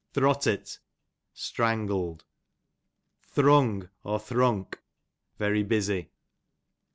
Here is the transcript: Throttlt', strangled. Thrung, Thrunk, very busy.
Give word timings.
Throttlt', 0.15 0.79
strangled. 1.31 2.25
Thrung, 3.21 3.87
Thrunk, 4.03 4.79
very 5.37 5.61
busy. 5.61 6.09